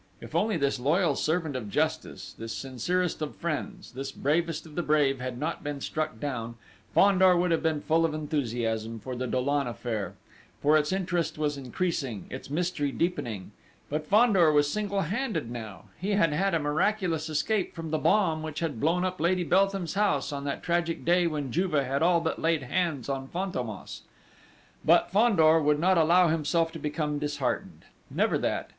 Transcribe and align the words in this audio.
If 0.19 0.33
only 0.33 0.57
this 0.57 0.79
loyal 0.79 1.15
servant 1.15 1.55
of 1.55 1.69
Justice, 1.69 2.33
this 2.35 2.53
sincerest 2.57 3.21
of 3.21 3.35
friends, 3.35 3.91
this 3.91 4.11
bravest 4.11 4.65
of 4.65 4.73
the 4.73 4.81
brave, 4.81 5.19
had 5.21 5.37
not 5.37 5.63
been 5.63 5.79
struck 5.79 6.19
down, 6.19 6.55
Fandor 6.95 7.37
would 7.37 7.51
have 7.51 7.61
been 7.61 7.81
full 7.81 8.03
of 8.03 8.11
enthusiasm 8.15 8.97
for 8.99 9.15
the 9.15 9.27
Dollon 9.27 9.67
affair; 9.67 10.15
for 10.59 10.75
its 10.75 10.91
interest 10.91 11.37
was 11.37 11.55
increasing, 11.55 12.25
its 12.31 12.49
mystery 12.49 12.91
deepening! 12.91 13.51
But 13.91 14.07
Fandor 14.07 14.51
was 14.51 14.67
single 14.73 15.01
handed 15.01 15.51
now! 15.51 15.83
He 15.99 16.13
had 16.13 16.33
had 16.33 16.55
a 16.55 16.59
miraculous 16.59 17.29
escape 17.29 17.75
from 17.75 17.91
the 17.91 17.99
bomb 17.99 18.41
which 18.41 18.59
had 18.59 18.79
blown 18.81 19.05
up 19.05 19.21
Lady 19.21 19.43
Beltham's 19.43 19.93
house 19.93 20.31
on 20.33 20.45
that 20.45 20.63
tragic 20.63 21.05
day 21.05 21.27
when 21.27 21.51
Juve 21.51 21.73
had 21.73 22.01
all 22.01 22.21
but 22.21 22.41
laid 22.41 22.63
hands 22.63 23.07
on 23.07 23.27
Fantômas! 23.27 24.01
But 24.83 25.11
Fandor 25.11 25.61
would 25.61 25.79
not 25.79 25.99
allow 25.99 26.27
himself 26.29 26.71
to 26.71 26.79
become 26.79 27.19
disheartened 27.19 27.85
never 28.09 28.39
that! 28.39 28.67